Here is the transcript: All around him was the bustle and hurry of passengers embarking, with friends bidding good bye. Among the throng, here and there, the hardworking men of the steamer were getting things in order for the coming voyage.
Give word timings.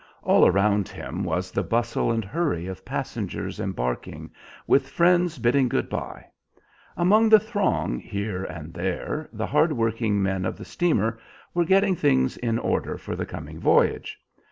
All 0.23 0.47
around 0.47 0.89
him 0.89 1.23
was 1.23 1.51
the 1.51 1.61
bustle 1.61 2.11
and 2.11 2.25
hurry 2.25 2.65
of 2.65 2.83
passengers 2.83 3.59
embarking, 3.59 4.31
with 4.65 4.89
friends 4.89 5.37
bidding 5.37 5.69
good 5.69 5.89
bye. 5.89 6.25
Among 6.97 7.29
the 7.29 7.39
throng, 7.39 7.99
here 7.99 8.43
and 8.43 8.73
there, 8.73 9.29
the 9.31 9.45
hardworking 9.45 10.19
men 10.19 10.43
of 10.43 10.57
the 10.57 10.65
steamer 10.65 11.19
were 11.53 11.65
getting 11.65 11.95
things 11.95 12.35
in 12.37 12.57
order 12.57 12.97
for 12.97 13.15
the 13.15 13.27
coming 13.27 13.59
voyage. 13.59 14.19